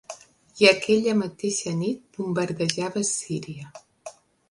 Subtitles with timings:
[0.63, 3.73] I aquella mateixa nit bombardejava Síria.